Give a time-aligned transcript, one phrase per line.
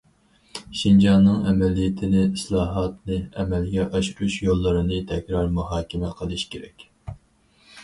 [0.77, 6.91] شىنجاڭنىڭ ئەمەلىيىتىنى، ئىسلاھاتنى ئەمەلگە ئاشۇرۇش يوللىرىنى تەكرار مۇھاكىمە قىلىش كېرەك.